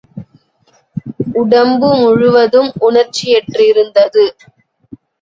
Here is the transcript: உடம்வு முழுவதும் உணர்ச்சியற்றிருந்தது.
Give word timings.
உடம்வு 1.35 1.91
முழுவதும் 2.01 2.71
உணர்ச்சியற்றிருந்தது. 2.81 4.25